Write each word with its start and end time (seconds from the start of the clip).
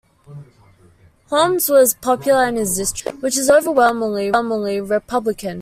Holmes 1.29 1.69
was 1.69 1.93
popular 1.93 2.47
in 2.47 2.55
his 2.55 2.75
district, 2.75 3.21
which 3.21 3.37
is 3.37 3.51
overwhelmingly 3.51 4.81
Republican. 4.81 5.49